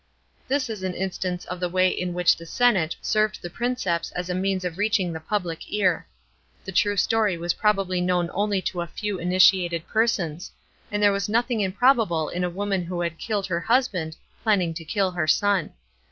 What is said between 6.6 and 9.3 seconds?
The true story was probably known only to a few